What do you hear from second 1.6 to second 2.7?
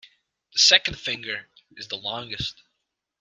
is the longest.